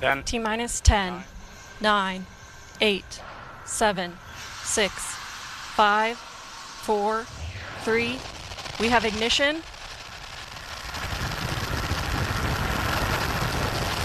[0.00, 0.22] Ten.
[0.22, 1.24] T minus 10,
[1.80, 2.26] 9,
[2.80, 3.22] 8,
[3.64, 4.12] 7,
[4.62, 7.26] 6, 5, 4,
[7.80, 8.18] 3.
[8.78, 9.56] We have ignition.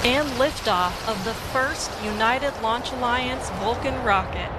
[0.03, 4.49] And liftoff of the first United Launch Alliance Vulcan rocket,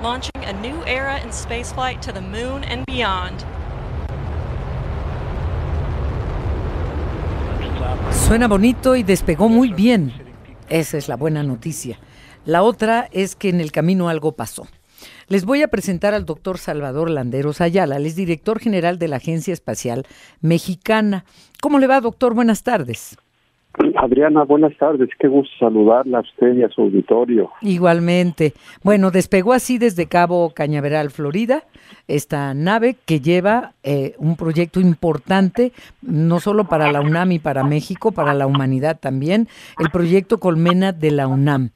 [0.00, 3.44] launching a new era in spaceflight to the moon and beyond.
[8.12, 10.23] Suena bonito y despegó muy bien.
[10.74, 12.00] Esa es la buena noticia.
[12.46, 14.66] La otra es que en el camino algo pasó.
[15.28, 19.18] Les voy a presentar al doctor Salvador Landeros Ayala, él es director general de la
[19.18, 20.04] Agencia Espacial
[20.40, 21.26] Mexicana.
[21.62, 22.34] ¿Cómo le va, doctor?
[22.34, 23.16] Buenas tardes.
[23.96, 25.08] Adriana, buenas tardes.
[25.18, 27.50] Qué gusto saludarla a usted y a su auditorio.
[27.60, 28.52] Igualmente.
[28.82, 31.64] Bueno, despegó así desde Cabo Cañaveral, Florida,
[32.06, 37.64] esta nave que lleva eh, un proyecto importante, no solo para la UNAM y para
[37.64, 41.70] México, para la humanidad también, el proyecto Colmena de la UNAM.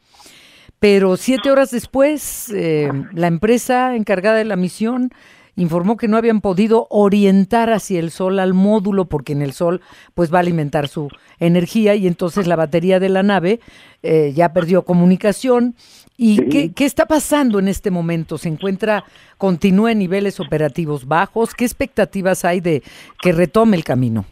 [0.78, 5.10] Pero siete horas después, eh, la empresa encargada de la misión
[5.58, 9.80] informó que no habían podido orientar hacia el sol al módulo porque en el sol
[10.14, 11.08] pues va a alimentar su
[11.40, 13.58] energía y entonces la batería de la nave
[14.02, 15.74] eh, ya perdió comunicación.
[16.16, 18.38] ¿Y qué, qué, está pasando en este momento?
[18.38, 19.04] ¿Se encuentra,
[19.36, 21.54] continúa en niveles operativos bajos?
[21.54, 22.82] ¿Qué expectativas hay de
[23.20, 24.24] que retome el camino?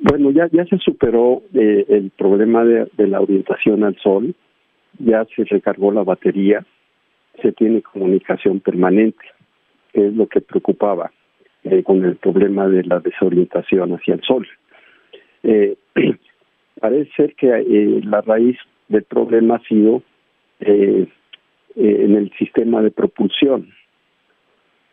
[0.00, 4.34] Bueno, ya, ya se superó eh, el problema de, de la orientación al sol,
[4.98, 6.64] ya se recargó la batería,
[7.42, 9.18] se tiene comunicación permanente
[10.00, 11.12] que es lo que preocupaba
[11.64, 14.48] eh, con el problema de la desorientación hacia el sol.
[15.42, 15.76] Eh,
[16.80, 18.56] parece ser que eh, la raíz
[18.88, 20.02] del problema ha sido
[20.60, 21.08] en
[22.16, 23.68] el sistema de propulsión.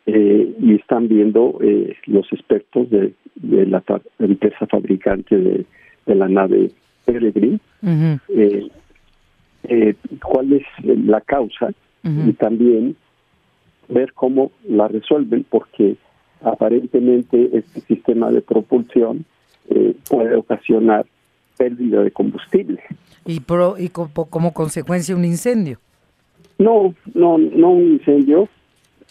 [0.06, 1.60] y están viendo
[2.06, 3.84] los expertos de, de, la
[4.20, 5.66] empresa fabricante de,
[6.06, 6.70] de la nave
[7.06, 8.70] Peregrine uh -huh.
[10.22, 12.30] cuál es la causa uh -huh.
[12.30, 12.96] y también
[13.90, 15.96] ver cómo la resuelven, porque
[16.42, 19.26] aparentemente este sistema de propulsión
[19.70, 21.06] eh, puede ocasionar
[21.58, 22.82] pérdida de combustible.
[23.26, 25.80] ¿Y, pro, y como, como, consecuencia un incendio?
[26.60, 28.48] No, no, no un incendio.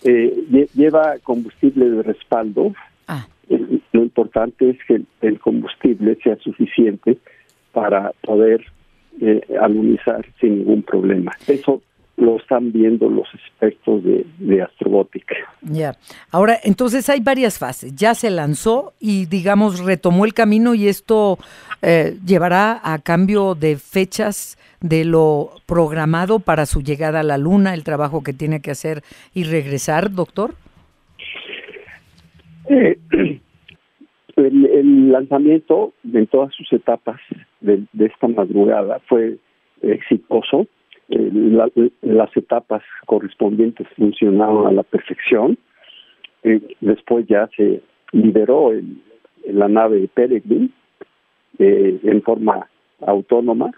[0.04, 2.72] Eh, lleva combustible de respaldo.
[3.08, 3.26] Ah.
[3.48, 7.18] Eh, lo importante es que el combustible sea suficiente
[7.72, 8.64] para poder
[9.20, 11.32] eh, alunizar sin ningún problema.
[11.46, 11.82] Eso
[12.16, 15.34] lo están viendo los expertos de, de astrobótica.
[15.60, 15.96] Ya.
[16.30, 17.94] Ahora, entonces hay varias fases.
[17.94, 21.38] Ya se lanzó y, digamos, retomó el camino y esto
[21.82, 27.74] eh, llevará a cambio de fechas de lo programado para su llegada a la Luna,
[27.74, 29.02] el trabajo que tiene que hacer
[29.34, 30.54] y regresar, doctor.
[32.70, 32.98] Eh,
[34.36, 37.20] el, el, lanzamiento en todas sus etapas
[37.60, 39.36] de, de esta madrugada fue
[39.82, 40.66] exitoso
[41.08, 41.70] eh, la,
[42.02, 45.56] las etapas correspondientes funcionaron a la perfección.
[46.42, 47.80] Eh, después ya se
[48.12, 49.00] liberó el,
[49.48, 50.70] la nave Peregrine
[51.58, 52.68] eh, en forma
[53.00, 53.70] autónoma.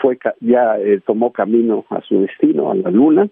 [0.00, 0.76] Fue ya
[1.06, 3.28] tomó camino a su destino, a la Luna.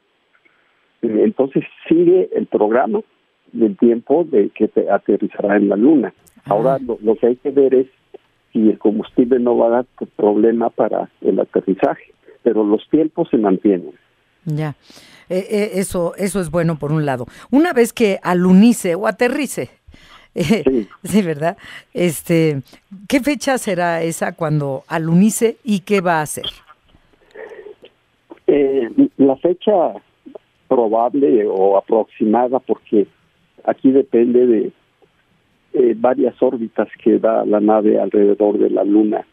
[1.03, 3.01] entonces sigue el programa
[3.53, 6.15] del tiempo de que te aterrizará en la Luna.
[6.45, 7.89] Ahora lo, lo que hay que ver es
[8.53, 9.87] si el combustible no va a dar
[10.17, 13.93] problema para el aterrizaje pero los tiempos se mantienen.
[14.45, 14.75] Ya,
[15.29, 17.27] eh, eh, eso, eso es bueno por un lado.
[17.51, 19.71] Una vez que alunice o aterrice,
[20.35, 20.89] eh, sí.
[21.05, 21.23] sí.
[21.23, 21.57] ¿verdad?
[21.93, 22.63] Este,
[23.09, 26.47] ¿qué fecha será esa cuando alunice y qué va a hacer?
[28.47, 29.95] Eh, la fecha
[30.69, 33.07] probable o aproximada, porque
[33.65, 34.73] aquí depende de
[35.75, 39.27] eh, varias órbitas que da la nave alrededor de la Luna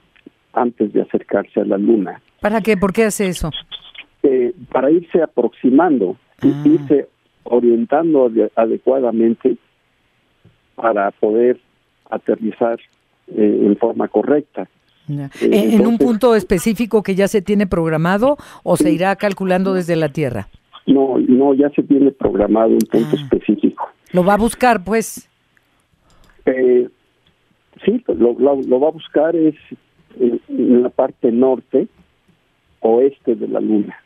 [0.54, 2.22] antes de acercarse a la Luna.
[2.42, 2.78] ¿Para qué?
[2.78, 3.52] ¿Por qué hace eso?
[4.24, 6.64] Eh, para irse aproximando, ah.
[6.66, 7.08] irse
[7.44, 9.58] orientando adecuadamente
[10.76, 11.60] para poder
[12.10, 12.80] aterrizar
[13.28, 14.64] eh, en forma correcta.
[15.10, 19.74] Eh, Entonces, ¿En un punto específico que ya se tiene programado o se irá calculando
[19.74, 20.48] desde la Tierra?
[20.86, 23.22] No, no, ya se tiene programado un punto ah.
[23.22, 23.90] específico.
[24.12, 25.30] ¿Lo va a buscar, pues?
[26.46, 26.90] Eh,
[27.86, 29.56] sí, lo, lo, lo, va a buscar es
[30.20, 31.88] en, en la parte norte,
[32.82, 33.98] oeste de la Luna.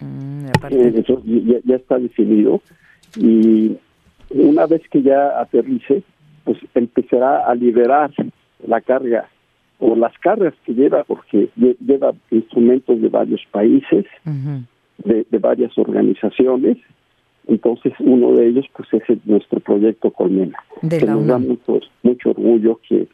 [0.00, 2.62] Mm, eh, eso ya, ya, está definido
[3.16, 3.76] y
[4.30, 6.02] una vez que ya aterrice,
[6.44, 8.10] pues empezará a liberar
[8.66, 9.28] la carga
[9.78, 14.64] o las cargas que lleva, porque lleva instrumentos de varios países, uh -huh.
[15.04, 16.76] de, de, varias organizaciones.
[17.48, 20.58] Entonces, uno de ellos pues es el, nuestro proyecto Colmena.
[20.82, 23.08] De que nos da mucho, mucho orgullo que,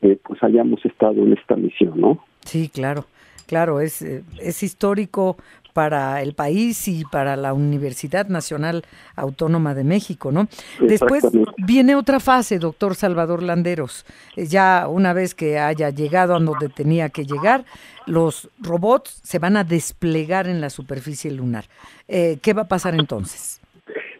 [0.00, 2.18] que pues hayamos estado en esta misión, ¿no?
[2.44, 3.04] Sí, claro.
[3.46, 5.36] Claro, es, eh, es histórico
[5.72, 8.82] para el país y para la Universidad Nacional
[9.16, 10.48] Autónoma de México, ¿no?
[10.80, 11.24] Después
[11.56, 14.04] viene otra fase, doctor Salvador Landeros.
[14.36, 17.64] Eh, ya una vez que haya llegado a donde tenía que llegar,
[18.06, 21.64] los robots se van a desplegar en la superficie lunar.
[22.08, 23.60] Eh, ¿Qué va a pasar entonces?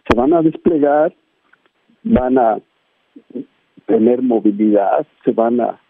[0.08, 1.14] Se van a desplegar,
[2.02, 2.58] van a
[3.86, 5.80] tener movilidad, se van a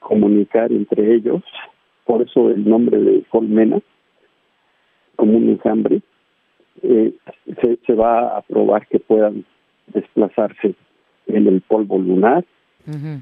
[0.00, 1.42] comunicar entre ellos,
[2.10, 3.78] por eso el nombre de colmena,
[5.14, 6.00] como un enjambre,
[6.82, 7.14] eh,
[7.86, 9.44] se, va a probar que puedan
[9.94, 10.74] desplazarse
[11.28, 12.44] en el polvo lunar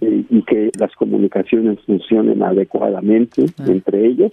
[0.01, 3.65] eh, y que las comunicaciones funcionen adecuadamente ah.
[3.67, 4.33] entre ellos.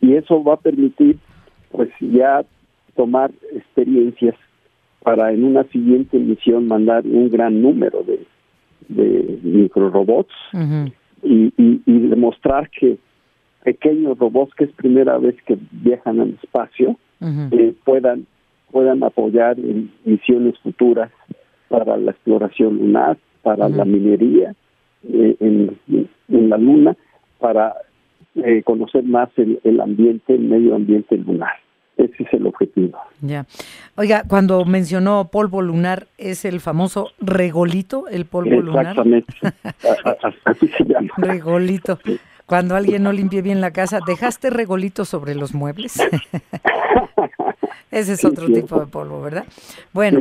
[0.00, 1.18] Y eso va a permitir,
[1.72, 2.44] pues ya
[2.94, 4.36] tomar experiencias
[5.02, 8.24] para en una siguiente misión mandar un gran número de,
[8.88, 10.32] de microrobots
[11.24, 12.98] y, y, y demostrar que
[13.64, 18.26] pequeños robots que es primera vez que viajan al espacio eh, puedan
[18.70, 21.10] puedan apoyar en misiones futuras
[21.68, 24.54] para la exploración lunar, para la minería
[25.04, 25.78] eh, en,
[26.28, 26.96] en, la luna,
[27.38, 27.74] para
[28.34, 31.52] eh, conocer más el, el ambiente, el medio ambiente lunar.
[31.96, 32.98] Ese es el objetivo.
[33.20, 33.46] Ya.
[33.96, 38.86] Oiga, cuando mencionó polvo lunar, ¿es el famoso regolito, el polvo lunar?
[38.88, 39.34] Exactamente.
[40.44, 41.10] Así se llama.
[41.16, 42.00] Regolito.
[42.46, 45.96] Cuando alguien no limpie bien la casa, ¿dejaste regolito sobre los muebles?
[47.90, 49.44] Ese es otro tipo de polvo, ¿verdad?
[49.92, 50.20] Bueno,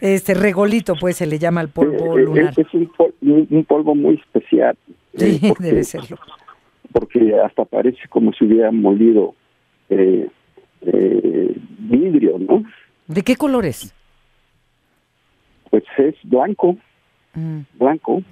[0.00, 2.54] este regolito, pues se le llama el polvo eh, eh, lunar.
[2.56, 4.76] Es un, polvo muy especial.
[5.16, 6.18] Sí, eh, debe serlo.
[6.90, 9.36] Porque hasta parece como si hubiera molido
[11.78, 12.64] vidrio, ¿no?
[13.06, 13.94] ¿De qué color es?
[15.70, 16.76] Pues es blanco,
[17.34, 17.60] mm.
[17.78, 18.24] blanco.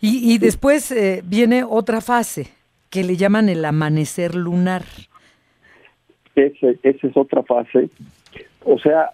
[0.00, 2.48] Y, y después eh, viene otra fase
[2.90, 4.82] que le llaman el amanecer lunar.
[6.34, 7.90] Ese, esa es otra fase.
[8.64, 9.10] O sea,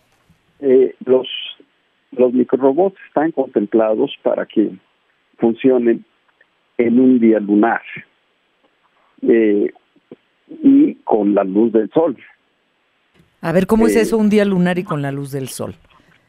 [0.61, 1.29] eh, los,
[2.13, 4.71] los microrobots están contemplados para que
[5.39, 6.05] funcionen
[6.79, 7.83] en un día lunar
[9.23, 9.71] eh,
[10.63, 12.17] y con la luz del sol.
[13.41, 15.75] A ver, ¿cómo es eso un día lunar y con la luz del sol?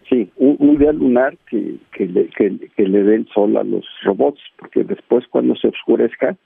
[0.09, 4.39] Sí, un, día lunar que, que, le, que, le dé el sol a los robots,
[4.57, 6.37] porque después cuando se oscurezca,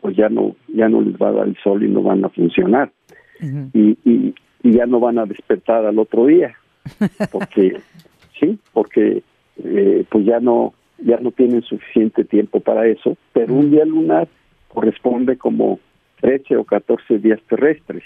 [0.00, 2.28] pues ya no ya no les va a dar el sol y no van a
[2.30, 2.90] funcionar.
[3.72, 4.34] y, y,
[4.64, 6.56] ya no van a despertar al otro día,
[7.32, 7.78] porque
[8.40, 9.22] sí, porque
[9.62, 14.28] eh, pues ya no ya no tienen suficiente tiempo para eso, pero un día lunar
[14.66, 15.78] corresponde como
[16.20, 18.02] 13 o 14 días terrestres.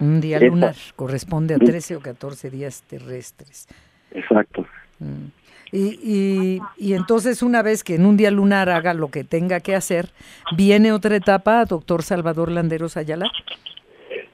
[0.00, 3.68] Un día lunar corresponde a 13 o 14 días terrestres.
[4.12, 4.66] Exacto.
[4.98, 5.26] Mm.
[5.72, 9.76] Y, y, entonces una vez que en un día lunar haga lo que tenga que
[9.76, 10.08] hacer,
[10.56, 13.30] ¿viene otra etapa, doctor Salvador Landeros Ayala?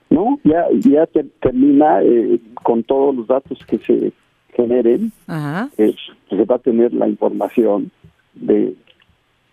[0.09, 1.07] No, ya, ya
[1.41, 4.13] termina eh, con todos los datos que se
[4.55, 5.13] generen.
[5.27, 5.69] Ajá.
[5.77, 7.91] se va a tener la información
[8.33, 8.75] de,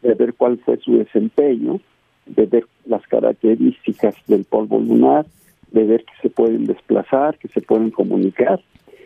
[0.02, 1.82] de ver cuál fue su desempeño,
[2.26, 5.26] de ver las características del polvo lunar,
[5.74, 8.62] de ver que se pueden desplazar, que se pueden comunicar,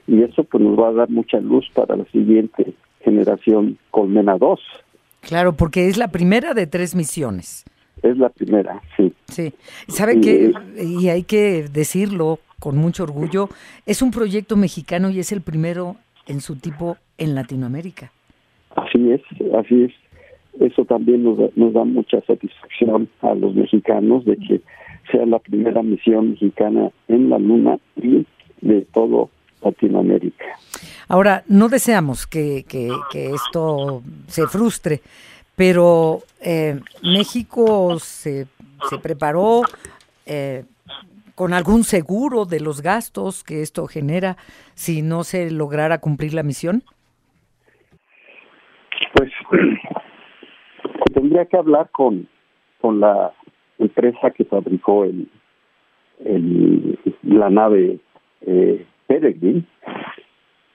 [0.05, 4.59] y eso pues nos va a dar mucha luz para la siguiente generación Colmena 2.
[5.21, 7.65] Claro, porque es la primera de tres misiones.
[8.03, 9.11] Es la primera, sí.
[9.27, 9.53] Sí.
[9.87, 10.53] ¿Sabe qué?
[10.81, 13.49] Y hay que decirlo con mucho orgullo,
[13.85, 15.95] es un proyecto mexicano y es el primero
[16.27, 18.11] en su tipo en Latinoamérica.
[18.75, 19.21] Así es,
[19.55, 19.91] así es.
[20.59, 24.61] Eso también nos, nos da mucha satisfacción a los mexicanos de que
[25.11, 28.25] sea la primera misión mexicana en la Luna y
[28.61, 29.29] de todo
[29.61, 30.45] Latinoamérica.
[31.07, 32.89] Ahora, no deseamos que, que,
[33.33, 35.01] esto se frustre,
[35.55, 38.47] pero eh, México se,
[38.89, 39.61] se preparó
[40.25, 40.63] eh,
[41.35, 44.37] con algún seguro de los gastos que esto genera
[44.73, 46.83] si no se lograra cumplir la misión.
[49.13, 49.31] Pues
[51.13, 52.27] tendría que hablar con,
[52.81, 53.33] con la
[53.79, 55.27] empresa que fabricó el,
[57.23, 57.99] la nave
[58.41, 59.63] eh, Peregrine,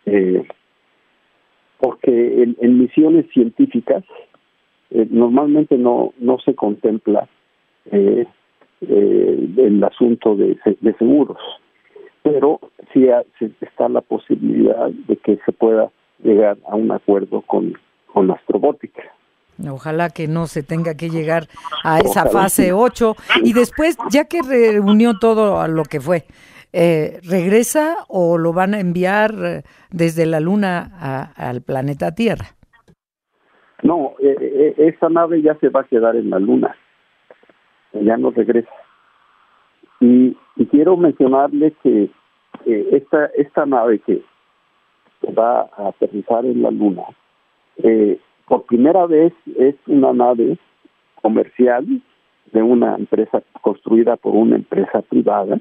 [0.07, 0.47] eh,
[1.79, 4.05] porque en, misiones científicas
[4.91, 7.29] eh, normalmente no no se contempla
[7.91, 8.27] eh,
[8.83, 11.39] eh, el asunto de, de seguros,
[12.23, 12.61] pero
[12.93, 13.07] sí
[13.61, 15.91] está la posibilidad de que se pueda
[16.23, 17.75] llegar a un acuerdo con,
[18.07, 19.12] con Astrobótica.
[19.71, 21.45] Ojalá que no se tenga que llegar
[21.85, 23.15] a esa fase 8
[23.45, 26.25] y después, ya que reunió todo a lo que fue,
[26.73, 32.47] eh, ¿regresa o lo van a enviar eh, desde la Luna al planeta Tierra?
[33.83, 36.75] No, eh, esa nave ya se va a quedar en la Luna.
[37.93, 38.71] ya no regresa.
[40.01, 40.37] Y,
[40.71, 42.09] quiero mencionarle que
[42.65, 44.23] esta, esta nave que
[45.31, 47.03] va a aterrizar en la Luna,
[47.83, 48.19] eh,
[48.53, 50.59] por primera vez es una nave
[51.23, 51.87] comercial
[52.53, 55.59] de una empresa construida por una empresa privada,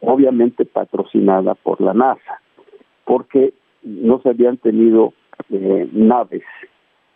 [0.00, 2.42] obviamente patrocinada por la NASA,
[3.06, 5.14] porque no se habían tenido
[5.48, 6.42] eh, naves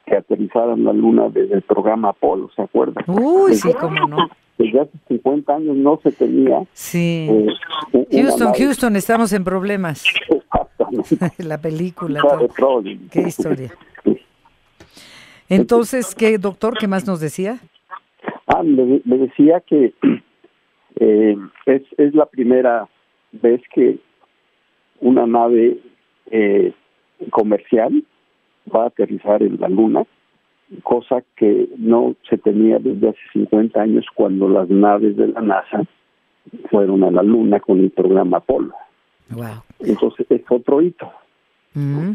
[0.06, 3.04] que aterrizaran la Luna desde el programa Apolo, ¿se acuerdan?
[3.06, 4.26] Uy, sí, cómo no.
[4.56, 6.62] Desde hace 50 años no se tenía.
[6.72, 7.28] Sí.
[7.92, 10.02] Eh, Houston, Houston, estamos en problemas.
[10.30, 11.34] Exactamente.
[11.44, 12.22] la película.
[13.10, 13.70] Qué historia.
[15.50, 16.78] Entonces, ¿qué, doctor?
[16.78, 17.58] ¿Qué más nos decía?
[18.46, 19.92] Ah, me, decía que
[21.00, 22.88] eh, es, es la primera
[23.32, 23.98] vez que
[25.00, 25.78] una nave
[26.30, 26.72] eh,
[27.30, 28.04] comercial
[28.74, 30.04] va a aterrizar en la Luna,
[30.82, 35.82] cosa que no se tenía desde hace 50 años cuando las naves de la NASA
[36.70, 38.72] fueron a la Luna con el programa Apolo.
[39.30, 39.62] Wow.
[39.80, 41.10] Entonces es otro hito.
[41.74, 42.12] Mm.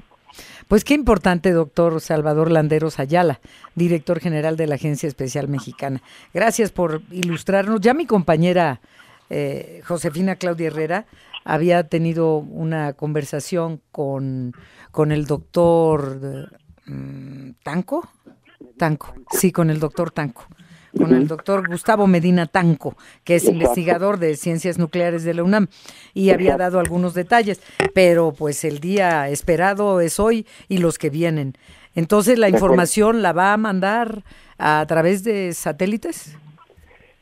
[0.68, 3.40] Pues qué importante, doctor Salvador Landeros Ayala,
[3.76, 6.02] director general de la Agencia Especial Mexicana.
[6.34, 7.82] Gracias por ilustrarnos.
[7.82, 8.82] Ya mi compañera
[9.30, 11.06] eh, Josefina Claudia Herrera
[11.44, 14.54] había tenido una conversación con,
[14.92, 16.52] con el doctor
[16.86, 18.10] mm, Tanco.
[18.78, 20.48] Tanco, sí, con el doctor Tanco
[20.98, 25.68] con el doctor Gustavo Medina Tanco, que es investigador de ciencias nucleares de la UNAM,
[26.14, 27.62] y había dado algunos detalles,
[27.94, 31.54] pero pues el día esperado es hoy y los que vienen.
[31.96, 34.24] Entonces, ¿la información la va a mandar
[34.58, 36.38] a través de satélites?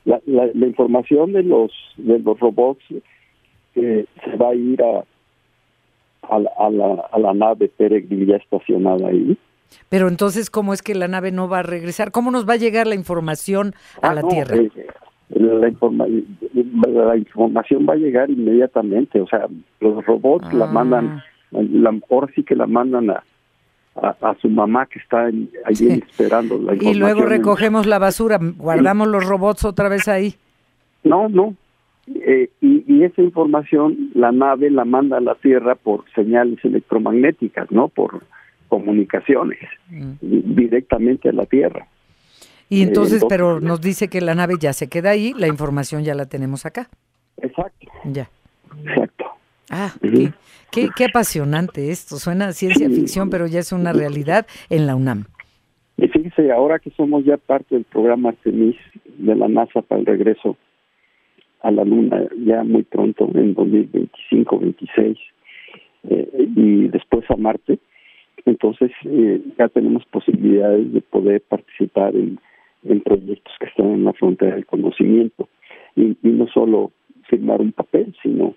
[0.06, 2.84] La, la, información de los de los robots
[3.76, 5.06] eh, se va a ir a,
[6.24, 9.38] a, la, a la nave Peregrine ya estacionada ahí
[9.90, 12.12] pero entonces, ¿cómo es que la nave no va a regresar?
[12.12, 14.58] ¿Cómo nos va a llegar la información a ah, la Tierra?
[14.58, 14.70] Eh,
[15.30, 19.48] la, la, información va a llegar inmediatamente, o sea,
[19.80, 20.72] los robots la ah.
[20.72, 23.24] mandan, la, ahora sí que la mandan a,
[23.96, 25.30] a, su mamá que está
[25.66, 30.36] allí esperando la Y luego recogemos la basura, guardamos los robots otra vez ahí.
[31.04, 31.56] No, no.
[32.08, 37.72] Eh, y, y, esa información la nave la manda a la Tierra por señales electromagnéticas,
[37.72, 37.88] ¿no?
[37.88, 38.24] Por
[38.74, 39.60] comunicaciones
[39.92, 40.14] mm.
[40.56, 41.86] directamente a la Tierra.
[42.70, 46.16] Y entonces, pero nos dice que la nave ya se queda ahí, la información ya
[46.16, 46.90] la tenemos acá.
[47.38, 47.88] Exacto.
[48.06, 48.28] Ya.
[48.84, 49.26] Exacto.
[49.70, 49.92] Ah,
[50.72, 52.16] qué, qué, apasionante esto.
[52.16, 55.26] Suena a ciencia ficción, pero ya es una realidad en la UNAM.
[55.98, 58.76] Y fíjese, ahora que somos ya parte del programa Artemis
[59.20, 60.58] de la NASA para el regreso
[61.62, 65.18] a la Luna, ya muy pronto, en 2025, 26,
[66.10, 67.78] eh, y después a Marte,
[68.64, 72.40] entonces eh, ya tenemos posibilidades de poder participar en,
[73.04, 75.50] proyectos que están en la frontera del conocimiento
[75.98, 76.92] y, no solo
[77.30, 78.56] firmar un papel, sino,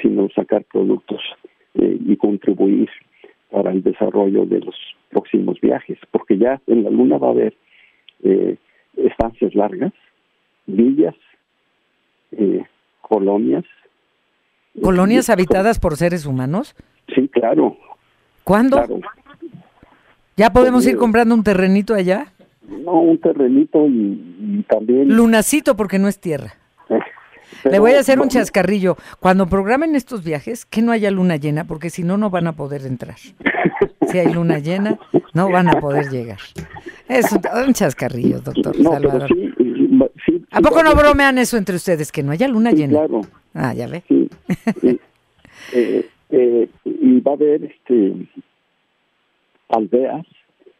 [0.00, 1.20] sino sacar productos
[1.74, 2.88] eh, y contribuir
[3.50, 4.76] para el desarrollo de los
[5.10, 7.54] próximos viajes, porque ya en la Luna va a haber
[8.22, 8.56] eh,
[8.96, 9.92] estancias largas,
[10.66, 11.16] villas,
[13.00, 13.64] colonias.
[14.80, 16.76] ¿Colonias habitadas por seres humanos?
[17.12, 17.76] Sí, claro.
[18.44, 18.84] ¿Cuándo?
[20.40, 22.32] ¿Ya podemos ir comprando un terrenito allá?
[22.66, 25.14] No, un terrenito y, también...
[25.14, 26.54] Lunacito porque no es tierra.
[27.70, 28.96] Le voy a hacer un chascarrillo.
[29.18, 32.56] Cuando programen estos viajes, que no haya luna llena, porque si no, no van a
[32.56, 33.16] poder entrar.
[33.16, 34.98] Si hay luna llena,
[35.34, 36.38] no van a poder llegar.
[37.06, 39.28] Es un, chascarrillo, doctor Salvador.
[40.52, 42.94] ¿A poco no bromean eso entre ustedes, que no haya luna llena?
[42.94, 43.20] Claro.
[43.52, 44.02] Ah, ya ve.
[45.72, 48.14] Eh, eh, y va a haber este
[49.70, 50.26] aldeas,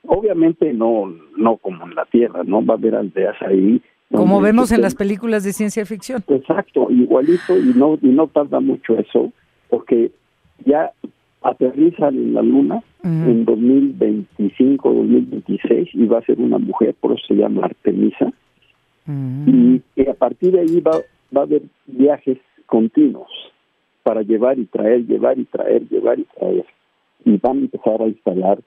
[0.07, 3.81] obviamente no no como en la Tierra, no va a haber aldeas ahí.
[4.13, 6.23] Como vemos en las películas de ciencia ficción.
[6.27, 9.33] Exacto, igualito y no y no tarda mucho eso,
[9.69, 10.11] porque
[10.65, 10.93] ya
[11.43, 17.23] aterrizan en la Luna en 2025, 2026 y va a ser una mujer, por eso
[17.29, 18.33] se llama Artemisa.
[19.07, 20.93] y, y, a partir de ahí va,
[21.35, 23.31] va a haber viajes continuos
[24.03, 26.67] para llevar y traer, llevar y traer, llevar y traer.
[27.25, 28.59] Y van a empezar a instalar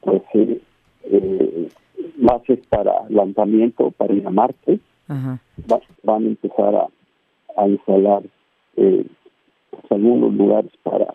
[0.00, 0.60] pues, eh,
[1.04, 1.68] eh,
[2.16, 4.80] bases para lanzamiento, para ir a Marte.
[5.06, 6.74] van a empezar
[7.56, 8.22] a, instalar
[8.76, 9.04] eh,
[9.70, 11.14] pues, algunos lugares para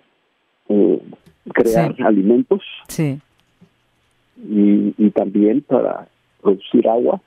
[0.69, 1.01] eh,
[1.53, 2.61] crear alimentos.
[2.87, 3.19] Sí.
[4.37, 6.07] Y, y también para
[6.41, 7.21] producir agua.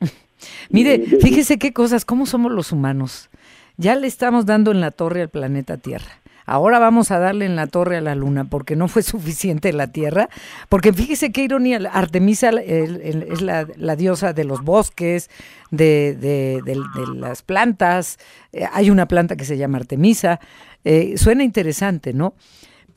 [0.70, 3.28] Mire, fíjese qué cosas, cómo somos los humanos.
[3.76, 7.56] Ya le estamos dando en la torre al planeta Tierra ahora vamos a darle en
[7.56, 10.28] la torre a la luna porque no fue suficiente la Tierra,
[10.68, 15.30] porque fíjese qué ironía, Artemisa es la, diosa de los bosques,
[15.70, 16.76] de, de,
[17.14, 18.18] las plantas,
[18.52, 20.40] eh, hay una planta que se llama Artemisa,
[20.84, 22.34] eh, suena interesante, ¿no?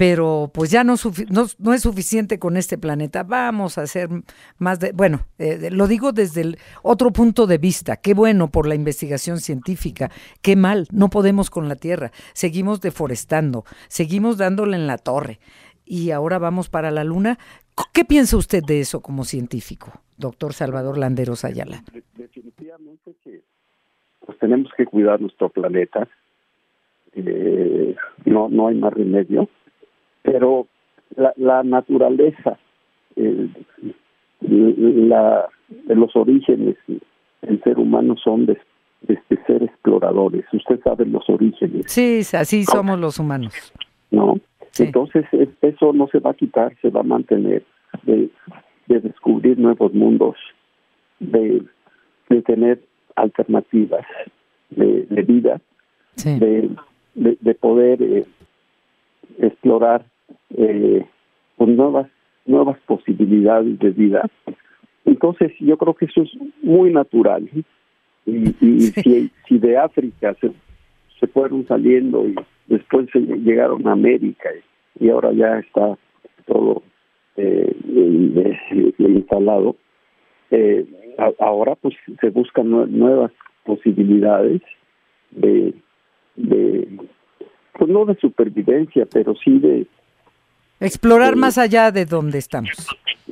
[0.01, 0.95] Pero pues ya no,
[1.29, 3.21] no, es suficiente con este planeta.
[3.21, 4.09] Vamos a hacer
[4.57, 7.97] más de, bueno, eh, lo digo desde el otro punto de vista.
[7.97, 10.09] Qué bueno por la investigación científica,
[10.41, 12.09] qué mal, no podemos con la Tierra.
[12.33, 15.37] Seguimos deforestando, seguimos dándole en la torre
[15.85, 17.37] y ahora vamos para la Luna.
[17.93, 21.83] ¿Qué piensa usted de eso como científico, doctor Salvador Landeros Ayala?
[22.15, 23.41] Definitivamente que
[24.25, 26.07] pues tenemos que cuidar nuestro planeta.
[27.13, 29.47] Eh, no, no hay más remedio
[30.31, 30.67] pero
[31.15, 32.57] la, la naturaleza,
[34.39, 36.77] la, de los orígenes
[37.41, 38.57] del ser humano son de,
[39.47, 40.45] ser exploradores.
[40.53, 41.85] Usted sabe los orígenes.
[41.87, 43.73] Sí, así somos los humanos.
[44.11, 44.39] ¿No?
[44.77, 45.25] Entonces,
[45.61, 47.63] eso no se va a quitar, se va a mantener,
[48.03, 48.29] de,
[48.87, 50.37] de descubrir nuevos mundos,
[51.19, 51.61] de,
[52.29, 52.81] de tener
[53.15, 54.05] alternativas
[54.69, 55.61] de, de vida,
[56.23, 56.69] de,
[57.15, 58.25] de, poder eh,
[59.39, 60.05] explorar
[60.57, 61.05] eh,
[61.57, 62.07] con nuevas
[62.45, 64.29] nuevas posibilidades de vida.
[65.05, 67.47] Entonces yo creo que eso es muy natural.
[68.25, 70.51] Y, si, si, de África se,
[71.19, 72.35] se fueron saliendo y
[72.67, 74.49] después se llegaron a América
[74.99, 75.97] y, ahora ya está
[76.45, 76.83] todo
[77.37, 77.75] eh,
[78.99, 79.75] instalado,
[80.51, 80.85] eh,
[81.39, 83.31] ahora pues se buscan nuevas
[83.63, 84.61] posibilidades
[85.31, 85.73] de,
[86.35, 86.87] de
[87.77, 89.87] pues no de supervivencia, pero sí de...
[90.81, 92.71] Explorar más allá de donde estamos.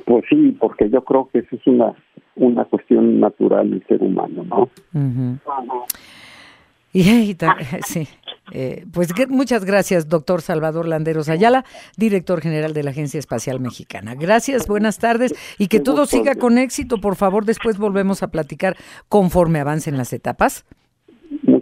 [0.06, 1.94] Pues sí, porque yo creo que eso es una,
[2.36, 4.70] una cuestión natural del ser humano, ¿no?
[6.92, 7.02] Y,
[7.86, 8.08] sí,
[8.52, 11.64] eh, pues muchas gracias, doctor Salvador Landeros Ayala,
[11.96, 14.14] director general de la Agencia Espacial Mexicana.
[14.14, 16.98] Gracias, buenas tardes y que todo siga con éxito.
[16.98, 18.76] Por favor, después volvemos a platicar
[19.08, 20.64] conforme avancen las etapas.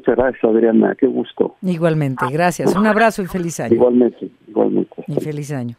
[0.08, 0.94] Muchas gracias, Adriana.
[0.98, 1.56] Qué gusto.
[1.60, 2.74] Igualmente, gracias.
[2.74, 3.74] Un abrazo y feliz año.
[3.74, 5.04] Igualmente, igualmente.
[5.06, 5.76] Y feliz año.